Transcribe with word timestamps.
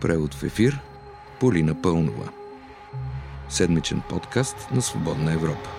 Превод 0.00 0.34
в 0.34 0.42
ефир 0.42 0.80
Полина 1.40 1.82
Пълнова. 1.82 2.32
Седмичен 3.48 4.02
подкаст 4.08 4.56
на 4.72 4.82
Свободна 4.82 5.32
Европа. 5.32 5.70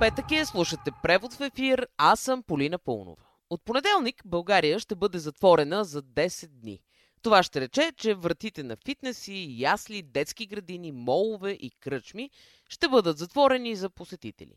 Петък 0.00 0.32
е, 0.32 0.44
слушате 0.44 0.90
превод 1.02 1.34
в 1.34 1.40
ефир, 1.40 1.86
аз 1.96 2.20
съм 2.20 2.42
Полина 2.42 2.78
Пълнова. 2.78 3.22
От 3.50 3.64
понеделник 3.64 4.22
България 4.24 4.78
ще 4.78 4.94
бъде 4.94 5.18
затворена 5.18 5.84
за 5.84 6.02
10 6.02 6.46
дни. 6.46 6.80
Това 7.22 7.42
ще 7.42 7.60
рече, 7.60 7.92
че 7.96 8.14
вратите 8.14 8.62
на 8.62 8.76
фитнеси, 8.86 9.46
ясли, 9.50 10.02
детски 10.02 10.46
градини, 10.46 10.92
молове 10.92 11.50
и 11.50 11.70
кръчми 11.80 12.30
ще 12.68 12.88
бъдат 12.88 13.18
затворени 13.18 13.76
за 13.76 13.90
посетители. 13.90 14.54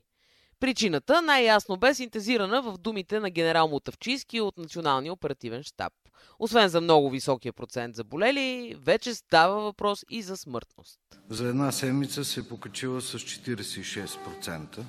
Причината 0.60 1.22
най-ясно 1.22 1.78
бе 1.78 1.94
синтезирана 1.94 2.62
в 2.62 2.78
думите 2.78 3.20
на 3.20 3.30
генерал 3.30 3.68
Мотавчийски 3.68 4.42
от 4.42 4.58
Националния 4.58 5.14
оперативен 5.14 5.64
штаб. 5.64 5.94
Освен 6.40 6.70
за 6.70 6.82
много 6.82 7.10
високия 7.10 7.54
процент 7.54 7.96
заболели, 7.96 8.76
вече 8.84 9.16
става 9.16 9.62
въпрос 9.62 10.06
и 10.10 10.22
за 10.22 10.38
смъртност. 10.38 11.00
За 11.30 11.48
една 11.48 11.72
седмица 11.72 12.26
се 12.26 12.40
е 12.40 12.44
покачила 12.44 13.02
с 13.02 13.20
46%, 13.20 14.80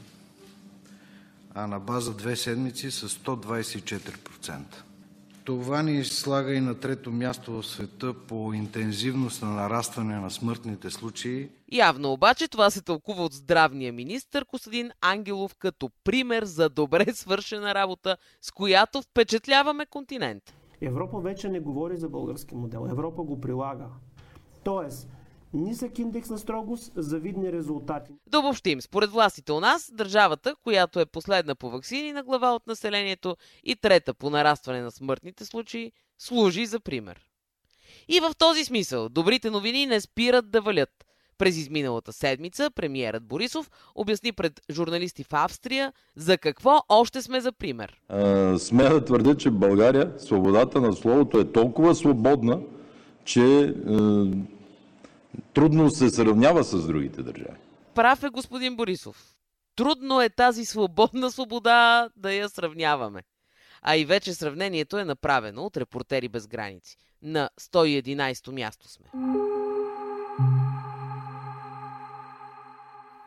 а 1.54 1.66
на 1.66 1.80
база 1.80 2.14
две 2.14 2.36
седмици 2.36 2.90
с 2.90 3.08
124%. 3.08 4.62
Това 5.44 5.82
ни 5.82 6.04
слага 6.04 6.54
и 6.54 6.60
на 6.60 6.74
трето 6.74 7.12
място 7.12 7.52
в 7.52 7.66
света 7.66 8.14
по 8.14 8.52
интензивност 8.52 9.42
на 9.42 9.50
нарастване 9.50 10.16
на 10.16 10.30
смъртните 10.30 10.90
случаи. 10.90 11.50
Явно 11.72 12.12
обаче 12.12 12.48
това 12.48 12.70
се 12.70 12.82
тълкува 12.82 13.24
от 13.24 13.32
здравния 13.32 13.92
министр 13.92 14.44
Костадин 14.44 14.90
Ангелов 15.00 15.54
като 15.54 15.90
пример 16.04 16.44
за 16.44 16.68
добре 16.68 17.12
свършена 17.12 17.74
работа, 17.74 18.16
с 18.42 18.50
която 18.50 19.02
впечатляваме 19.02 19.86
континент. 19.86 20.54
Европа 20.80 21.20
вече 21.20 21.48
не 21.48 21.60
говори 21.60 21.96
за 21.96 22.08
български 22.08 22.54
модел. 22.54 22.88
Европа 22.90 23.22
го 23.22 23.40
прилага. 23.40 23.86
Тоест, 24.64 25.08
нисък 25.54 25.98
индекс 25.98 26.30
на 26.30 26.38
строгост, 26.38 26.92
завидни 26.96 27.52
резултати. 27.52 28.12
Да 28.26 28.38
обобщим, 28.38 28.80
според 28.80 29.10
властите 29.10 29.52
у 29.52 29.60
нас, 29.60 29.90
държавата, 29.94 30.54
която 30.62 31.00
е 31.00 31.06
последна 31.06 31.54
по 31.54 31.70
вакцини 31.70 32.12
на 32.12 32.22
глава 32.22 32.54
от 32.54 32.66
населението 32.66 33.36
и 33.64 33.76
трета 33.76 34.14
по 34.14 34.30
нарастване 34.30 34.80
на 34.82 34.90
смъртните 34.90 35.44
случаи, 35.44 35.92
служи 36.18 36.66
за 36.66 36.80
пример. 36.80 37.20
И 38.08 38.20
в 38.20 38.32
този 38.38 38.64
смисъл, 38.64 39.08
добрите 39.08 39.50
новини 39.50 39.86
не 39.86 40.00
спират 40.00 40.50
да 40.50 40.60
валят. 40.60 40.90
През 41.38 41.56
изминалата 41.56 42.12
седмица 42.12 42.70
премиерът 42.74 43.26
Борисов 43.26 43.70
обясни 43.94 44.32
пред 44.32 44.60
журналисти 44.70 45.24
в 45.24 45.32
Австрия 45.32 45.92
за 46.16 46.38
какво 46.38 46.80
още 46.88 47.22
сме 47.22 47.40
за 47.40 47.52
пример. 47.52 48.00
Смея 48.58 48.90
да 48.90 49.04
твърдя, 49.04 49.34
че 49.34 49.50
в 49.50 49.58
България 49.58 50.12
свободата 50.18 50.80
на 50.80 50.92
словото 50.92 51.38
е 51.40 51.52
толкова 51.52 51.94
свободна, 51.94 52.60
че 53.24 53.74
трудно 55.54 55.90
се 55.90 56.10
сравнява 56.10 56.64
с 56.64 56.86
другите 56.86 57.22
държави. 57.22 57.58
Прав 57.94 58.22
е 58.22 58.28
господин 58.28 58.76
Борисов. 58.76 59.34
Трудно 59.76 60.20
е 60.20 60.28
тази 60.28 60.64
свободна 60.64 61.30
свобода 61.30 62.08
да 62.16 62.32
я 62.32 62.48
сравняваме. 62.48 63.22
А 63.82 63.96
и 63.96 64.04
вече 64.04 64.34
сравнението 64.34 64.98
е 64.98 65.04
направено 65.04 65.62
от 65.62 65.76
Репортери 65.76 66.28
без 66.28 66.46
граници. 66.46 66.96
На 67.22 67.50
111 67.60 68.50
място 68.52 68.88
сме. 68.88 69.06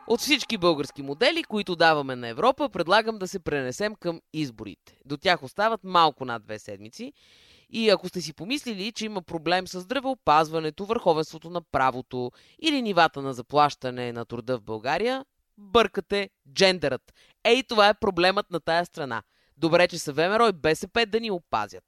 От 0.06 0.20
всички 0.20 0.58
български 0.58 1.02
модели, 1.02 1.44
които 1.44 1.76
даваме 1.76 2.16
на 2.16 2.28
Европа, 2.28 2.68
предлагам 2.68 3.18
да 3.18 3.28
се 3.28 3.38
пренесем 3.38 3.94
към 3.94 4.20
изборите. 4.32 4.96
До 5.04 5.16
тях 5.16 5.42
остават 5.42 5.84
малко 5.84 6.24
над 6.24 6.44
две 6.44 6.58
седмици 6.58 7.12
и 7.74 7.90
ако 7.90 8.08
сте 8.08 8.20
си 8.20 8.32
помислили, 8.32 8.92
че 8.92 9.04
има 9.04 9.22
проблем 9.22 9.68
с 9.68 9.80
здравеопазването, 9.80 10.84
върховенството 10.84 11.50
на 11.50 11.62
правото 11.62 12.32
или 12.62 12.82
нивата 12.82 13.22
на 13.22 13.34
заплащане 13.34 14.12
на 14.12 14.24
труда 14.24 14.58
в 14.58 14.62
България, 14.62 15.24
бъркате 15.58 16.30
джендерът. 16.52 17.12
Ей, 17.44 17.62
това 17.62 17.88
е 17.88 17.94
проблемът 17.94 18.50
на 18.50 18.60
тая 18.60 18.86
страна. 18.86 19.22
Добре, 19.56 19.88
че 19.88 19.98
са 19.98 20.12
ВМРО 20.12 20.48
и 20.48 20.52
БСП 20.52 21.06
да 21.06 21.20
ни 21.20 21.30
опазят. 21.30 21.84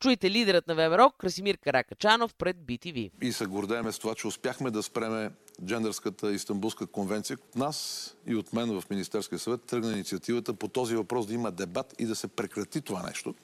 Чуйте 0.00 0.30
лидерът 0.30 0.66
на 0.66 0.74
ВМРО 0.74 1.10
Красимир 1.10 1.58
Каракачанов 1.58 2.34
пред 2.34 2.56
BTV. 2.56 3.10
И 3.22 3.32
се 3.32 3.46
гордееме 3.46 3.92
с 3.92 3.98
това, 3.98 4.14
че 4.14 4.26
успяхме 4.26 4.70
да 4.70 4.82
спреме 4.82 5.30
джендърската 5.64 6.32
Истанбулска 6.32 6.86
конвенция. 6.86 7.38
От 7.48 7.56
нас 7.56 8.16
и 8.26 8.34
от 8.34 8.52
мен 8.52 8.80
в 8.80 8.90
Министерския 8.90 9.38
съвет 9.38 9.62
тръгна 9.62 9.92
инициативата 9.92 10.54
по 10.54 10.68
този 10.68 10.96
въпрос 10.96 11.26
да 11.26 11.34
има 11.34 11.52
дебат 11.52 11.94
и 11.98 12.06
да 12.06 12.16
се 12.16 12.28
прекрати 12.28 12.80
това 12.80 13.02
нещо 13.02 13.34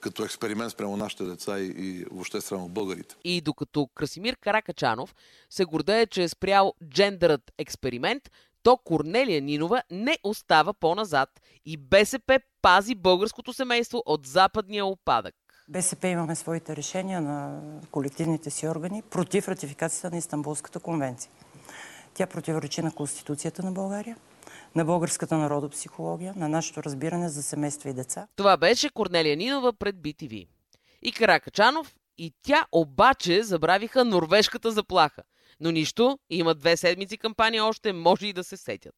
като 0.00 0.24
експеримент 0.24 0.72
спрямо 0.72 0.96
нашите 0.96 1.24
деца 1.24 1.58
и, 1.58 1.66
и 1.66 2.04
въобще 2.10 2.40
спрямо 2.40 2.68
българите. 2.68 3.14
И 3.24 3.40
докато 3.40 3.88
Красимир 3.94 4.36
Каракачанов 4.36 5.14
се 5.50 5.64
гордее, 5.64 6.06
че 6.06 6.22
е 6.22 6.28
спрял 6.28 6.74
джендърът 6.88 7.52
експеримент, 7.58 8.30
то 8.62 8.76
Корнелия 8.76 9.42
Нинова 9.42 9.82
не 9.90 10.18
остава 10.22 10.72
по-назад 10.72 11.28
и 11.66 11.76
БСП 11.76 12.40
пази 12.62 12.94
българското 12.94 13.52
семейство 13.52 14.02
от 14.06 14.26
западния 14.26 14.86
опадък. 14.86 15.34
БСП 15.68 16.08
имаме 16.08 16.34
своите 16.36 16.76
решения 16.76 17.20
на 17.20 17.60
колективните 17.90 18.50
си 18.50 18.68
органи 18.68 19.02
против 19.02 19.48
ратификацията 19.48 20.10
на 20.10 20.16
Истанбулската 20.16 20.80
конвенция. 20.80 21.30
Тя 22.14 22.26
противоречи 22.26 22.82
на 22.82 22.92
Конституцията 22.92 23.62
на 23.62 23.72
България, 23.72 24.16
на 24.74 24.84
българската 24.84 25.36
народопсихология, 25.36 26.34
на 26.36 26.48
нашето 26.48 26.82
разбиране 26.82 27.28
за 27.28 27.42
семейства 27.42 27.90
и 27.90 27.94
деца. 27.94 28.26
Това 28.36 28.56
беше 28.56 28.90
Корнелия 28.90 29.36
Нинова 29.36 29.72
пред 29.72 29.96
BTV. 29.96 30.46
И 31.02 31.12
Каракачанов, 31.12 31.94
и 32.18 32.32
тя 32.42 32.66
обаче 32.72 33.42
забравиха 33.42 34.04
норвежката 34.04 34.72
заплаха. 34.72 35.22
Но 35.60 35.70
нищо, 35.70 36.18
има 36.30 36.54
две 36.54 36.76
седмици 36.76 37.16
кампания 37.16 37.64
още, 37.64 37.92
може 37.92 38.26
и 38.26 38.32
да 38.32 38.44
се 38.44 38.56
сетят. 38.56 38.94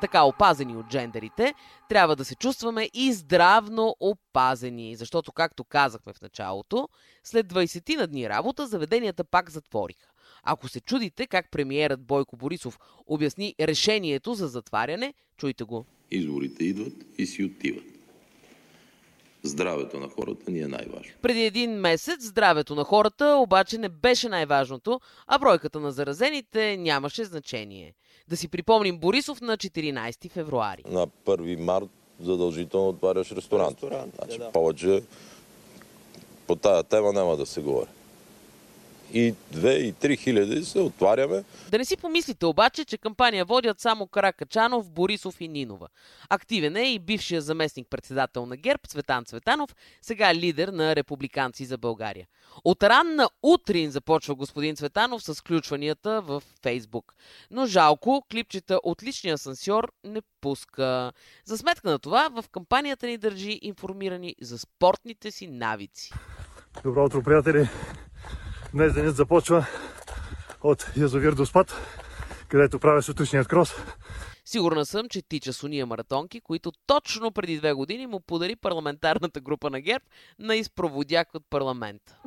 Така 0.00 0.22
опазени 0.22 0.76
от 0.76 0.88
джендерите, 0.88 1.54
трябва 1.88 2.16
да 2.16 2.24
се 2.24 2.34
чувстваме 2.34 2.88
и 2.94 3.12
здравно 3.12 3.96
опазени, 4.00 4.96
защото, 4.96 5.32
както 5.32 5.64
казахме 5.64 6.12
в 6.12 6.20
началото, 6.20 6.88
след 7.24 7.46
20 7.46 7.96
на 7.96 8.06
дни 8.06 8.28
работа 8.28 8.66
заведенията 8.66 9.24
пак 9.24 9.50
затвориха. 9.50 10.08
Ако 10.50 10.68
се 10.68 10.80
чудите 10.80 11.26
как 11.26 11.50
премиерът 11.50 12.00
Бойко 12.00 12.36
Борисов 12.36 12.78
обясни 13.06 13.54
решението 13.60 14.34
за 14.34 14.48
затваряне, 14.48 15.14
чуйте 15.36 15.64
го. 15.64 15.84
Изборите 16.10 16.64
идват 16.64 16.92
и 17.18 17.26
си 17.26 17.44
отиват. 17.44 17.84
Здравето 19.42 20.00
на 20.00 20.08
хората 20.08 20.50
ни 20.50 20.60
е 20.60 20.68
най-важно. 20.68 21.12
Преди 21.22 21.42
един 21.42 21.70
месец 21.70 22.24
здравето 22.24 22.74
на 22.74 22.84
хората 22.84 23.36
обаче 23.40 23.78
не 23.78 23.88
беше 23.88 24.28
най-важното, 24.28 25.00
а 25.26 25.38
бройката 25.38 25.80
на 25.80 25.92
заразените 25.92 26.76
нямаше 26.76 27.24
значение. 27.24 27.94
Да 28.28 28.36
си 28.36 28.48
припомним 28.48 28.98
Борисов 28.98 29.40
на 29.40 29.56
14 29.56 30.30
февруари. 30.30 30.82
На 30.88 31.06
1 31.06 31.56
март 31.56 31.88
задължително 32.20 32.88
отваряш 32.88 33.32
ресторант. 33.32 33.74
ресторант 33.74 34.14
значи, 34.18 34.38
да. 34.38 34.52
Повече 34.52 35.02
по 36.46 36.56
тая 36.56 36.82
тема 36.82 37.12
няма 37.12 37.36
да 37.36 37.46
се 37.46 37.60
говори 37.60 37.88
и 39.12 39.34
2 39.54 39.70
и 39.76 39.94
3 39.94 40.18
хиляди 40.18 40.64
се 40.64 40.80
отваряме. 40.80 41.44
Да 41.70 41.78
не 41.78 41.84
си 41.84 41.96
помислите 41.96 42.46
обаче, 42.46 42.84
че 42.84 42.98
кампания 42.98 43.44
водят 43.44 43.80
само 43.80 44.06
Каракачанов, 44.06 44.90
Борисов 44.90 45.40
и 45.40 45.48
Нинова. 45.48 45.88
Активен 46.30 46.76
е 46.76 46.92
и 46.92 46.98
бившия 46.98 47.40
заместник-председател 47.40 48.46
на 48.46 48.56
ГЕРБ 48.56 48.80
Цветан 48.88 49.24
Цветанов, 49.24 49.76
сега 50.02 50.34
лидер 50.34 50.68
на 50.68 50.96
Републиканци 50.96 51.64
за 51.64 51.78
България. 51.78 52.26
От 52.64 52.82
ранна 52.82 53.28
утрин 53.42 53.90
започва 53.90 54.34
господин 54.34 54.76
Цветанов 54.76 55.22
с 55.22 55.34
включванията 55.34 56.22
в 56.22 56.42
Фейсбук. 56.62 57.14
Но 57.50 57.66
жалко, 57.66 58.26
клипчета 58.30 58.80
от 58.82 59.02
личния 59.02 59.34
асансьор 59.34 59.92
не 60.04 60.20
пуска. 60.40 61.12
За 61.44 61.58
сметка 61.58 61.90
на 61.90 61.98
това, 61.98 62.28
в 62.28 62.44
кампанията 62.52 63.06
ни 63.06 63.18
държи 63.18 63.58
информирани 63.62 64.34
за 64.40 64.58
спортните 64.58 65.30
си 65.30 65.46
навици. 65.46 66.10
Добро 66.82 67.04
утро, 67.04 67.22
приятели! 67.22 67.68
Днес 68.74 68.94
денят 68.94 69.16
започва 69.16 69.66
от 70.62 70.86
язовир 70.96 71.32
до 71.32 71.46
спад, 71.46 71.74
където 72.48 72.78
правя 72.78 73.02
сутрешният 73.02 73.48
крос. 73.48 73.74
Сигурна 74.44 74.86
съм, 74.86 75.08
че 75.08 75.22
тича 75.22 75.52
с 75.52 75.62
уния 75.62 75.86
маратонки, 75.86 76.40
които 76.40 76.72
точно 76.86 77.32
преди 77.32 77.58
две 77.58 77.72
години 77.72 78.06
му 78.06 78.20
подари 78.20 78.56
парламентарната 78.56 79.40
група 79.40 79.70
на 79.70 79.80
ГЕРБ 79.80 80.04
на 80.38 80.56
изпроводяк 80.56 81.34
от 81.34 81.42
парламента. 81.50 82.18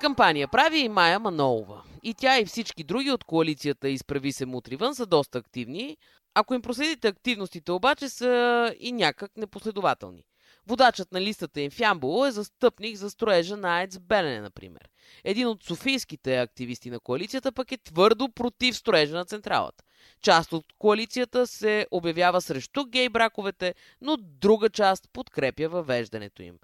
Кампания 0.00 0.48
прави 0.48 0.78
и 0.78 0.88
Майя 0.88 1.18
Манолова. 1.18 1.82
И 2.02 2.14
тя 2.14 2.38
и 2.38 2.44
всички 2.44 2.84
други 2.84 3.10
от 3.10 3.24
коалицията 3.24 3.88
Изправи 3.88 4.32
се 4.32 4.46
мутри 4.46 4.76
вън 4.76 4.94
са 4.94 5.06
доста 5.06 5.38
активни. 5.38 5.96
Ако 6.34 6.54
им 6.54 6.62
проследите 6.62 7.08
активностите 7.08 7.72
обаче 7.72 8.08
са 8.08 8.74
и 8.80 8.92
някак 8.92 9.36
непоследователни. 9.36 10.24
Водачът 10.68 11.12
на 11.12 11.20
листата 11.20 11.60
им 11.60 11.70
в 11.70 11.80
Ямболо 11.80 12.26
е 12.26 12.30
застъпник 12.30 12.96
за 12.96 13.10
строежа 13.10 13.56
на 13.56 13.78
АЕЦ 13.78 13.98
Белене, 13.98 14.40
например. 14.40 14.88
Един 15.24 15.46
от 15.46 15.64
софийските 15.64 16.36
активисти 16.36 16.90
на 16.90 17.00
коалицията 17.00 17.52
пък 17.52 17.72
е 17.72 17.78
твърдо 17.78 18.28
против 18.28 18.76
строежа 18.76 19.16
на 19.16 19.24
централата. 19.24 19.84
Част 20.22 20.52
от 20.52 20.64
коалицията 20.78 21.46
се 21.46 21.86
обявява 21.90 22.40
срещу 22.40 22.84
гей 22.84 23.08
браковете, 23.08 23.74
но 24.00 24.16
друга 24.16 24.70
част 24.70 25.08
подкрепя 25.12 25.68
въвеждането 25.68 26.42
им. 26.42 26.58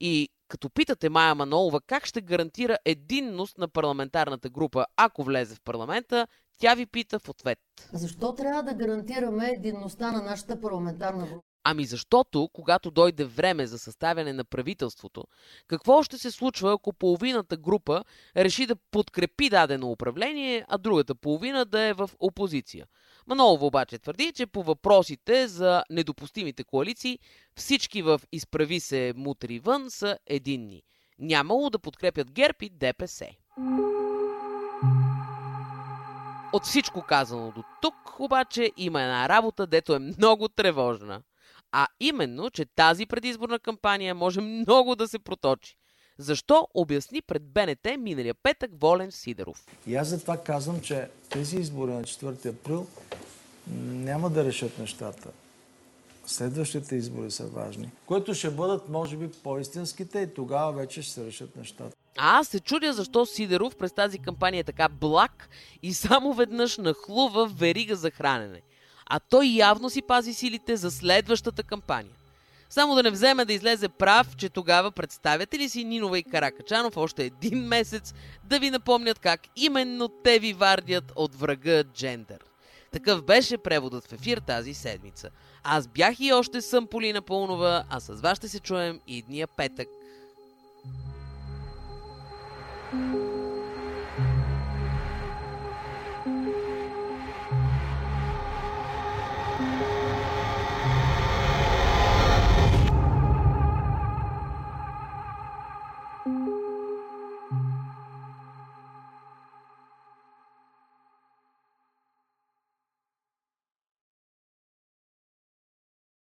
И 0.00 0.28
като 0.48 0.70
питате 0.70 1.08
Майя 1.08 1.34
Манолова 1.34 1.80
как 1.80 2.06
ще 2.06 2.20
гарантира 2.20 2.78
единност 2.84 3.58
на 3.58 3.68
парламентарната 3.68 4.48
група, 4.48 4.86
ако 4.96 5.24
влезе 5.24 5.54
в 5.54 5.60
парламента, 5.60 6.26
тя 6.58 6.74
ви 6.74 6.86
пита 6.86 7.18
в 7.18 7.28
ответ. 7.28 7.58
Защо 7.92 8.34
трябва 8.34 8.62
да 8.62 8.74
гарантираме 8.74 9.50
единността 9.56 10.12
на 10.12 10.22
нашата 10.22 10.60
парламентарна 10.60 11.26
група? 11.26 11.47
Ами 11.70 11.84
защото, 11.84 12.48
когато 12.52 12.90
дойде 12.90 13.24
време 13.24 13.66
за 13.66 13.78
съставяне 13.78 14.32
на 14.32 14.44
правителството, 14.44 15.24
какво 15.66 16.02
ще 16.02 16.18
се 16.18 16.30
случва, 16.30 16.72
ако 16.72 16.92
половината 16.92 17.56
група 17.56 18.04
реши 18.36 18.66
да 18.66 18.76
подкрепи 18.76 19.50
дадено 19.50 19.90
управление, 19.90 20.64
а 20.68 20.78
другата 20.78 21.14
половина 21.14 21.64
да 21.64 21.80
е 21.80 21.92
в 21.92 22.10
опозиция? 22.20 22.86
Манолова 23.26 23.66
обаче 23.66 23.98
твърди, 23.98 24.32
че 24.32 24.46
по 24.46 24.62
въпросите 24.62 25.48
за 25.48 25.82
недопустимите 25.90 26.64
коалиции 26.64 27.18
всички 27.56 28.02
в 28.02 28.20
изправи 28.32 28.80
се 28.80 29.12
мутри 29.16 29.58
вън 29.58 29.90
са 29.90 30.18
единни. 30.26 30.82
Нямало 31.18 31.70
да 31.70 31.78
подкрепят 31.78 32.32
ГЕРБ 32.32 32.56
и 32.62 32.70
ДПС. 32.70 33.26
От 36.52 36.64
всичко 36.64 37.02
казано 37.02 37.52
до 37.56 37.62
тук, 37.82 38.20
обаче 38.20 38.72
има 38.76 39.02
една 39.02 39.28
работа, 39.28 39.66
дето 39.66 39.94
е 39.94 39.98
много 39.98 40.48
тревожна. 40.48 41.22
А 41.72 41.86
именно, 42.00 42.50
че 42.50 42.64
тази 42.64 43.06
предизборна 43.06 43.58
кампания 43.58 44.14
може 44.14 44.40
много 44.40 44.96
да 44.96 45.08
се 45.08 45.18
проточи. 45.18 45.76
Защо 46.18 46.68
обясни 46.74 47.22
пред 47.22 47.42
БНТ 47.52 47.86
миналия 47.98 48.34
петък 48.34 48.70
Волен 48.80 49.12
Сидеров? 49.12 49.66
И 49.86 49.96
аз 49.96 50.08
затова 50.08 50.36
казвам, 50.36 50.80
че 50.80 51.08
тези 51.28 51.56
избори 51.56 51.90
на 51.90 52.02
4 52.02 52.46
април 52.46 52.86
няма 53.76 54.30
да 54.30 54.44
решат 54.44 54.78
нещата. 54.78 55.28
Следващите 56.26 56.96
избори 56.96 57.30
са 57.30 57.46
важни, 57.46 57.90
които 58.06 58.34
ще 58.34 58.50
бъдат, 58.50 58.88
може 58.88 59.16
би, 59.16 59.32
по-истинските 59.32 60.20
и 60.20 60.34
тогава 60.34 60.72
вече 60.72 61.02
ще 61.02 61.12
се 61.12 61.26
решат 61.26 61.56
нещата. 61.56 61.96
А 62.18 62.38
аз 62.38 62.48
се 62.48 62.60
чудя 62.60 62.92
защо 62.92 63.26
Сидеров 63.26 63.76
през 63.76 63.92
тази 63.92 64.18
кампания 64.18 64.60
е 64.60 64.64
така 64.64 64.88
благ 64.88 65.48
и 65.82 65.94
само 65.94 66.34
веднъж 66.34 66.78
нахлува 66.78 67.46
верига 67.46 67.96
за 67.96 68.10
хранене. 68.10 68.62
А 69.08 69.20
той 69.20 69.46
явно 69.46 69.90
си 69.90 70.02
пази 70.02 70.34
силите 70.34 70.76
за 70.76 70.90
следващата 70.90 71.62
кампания. 71.62 72.14
Само 72.70 72.94
да 72.94 73.02
не 73.02 73.10
вземе 73.10 73.44
да 73.44 73.52
излезе 73.52 73.88
прав, 73.88 74.36
че 74.36 74.48
тогава 74.48 74.90
представяте 74.90 75.58
ли 75.58 75.68
си 75.68 75.84
Нинова 75.84 76.18
и 76.18 76.22
Каракачанов 76.22 76.96
още 76.96 77.24
един 77.24 77.58
месец 77.58 78.14
да 78.44 78.58
ви 78.58 78.70
напомнят 78.70 79.18
как 79.18 79.40
именно 79.56 80.08
те 80.08 80.38
ви 80.38 80.52
вардят 80.52 81.12
от 81.16 81.34
врага 81.34 81.84
джендър. 81.84 82.38
Такъв 82.92 83.22
беше 83.22 83.58
преводът 83.58 84.06
в 84.06 84.12
ефир 84.12 84.38
тази 84.38 84.74
седмица. 84.74 85.30
Аз 85.64 85.86
бях 85.86 86.20
и 86.20 86.32
още 86.32 86.60
съм 86.60 86.86
Полина 86.86 87.22
Пълнова, 87.22 87.84
а 87.90 88.00
с 88.00 88.20
вас 88.20 88.38
ще 88.38 88.48
се 88.48 88.60
чуем 88.60 89.00
и 89.06 89.22
дния 89.22 89.46
петък. 89.46 89.88
thank 92.90 93.14
you 93.14 93.37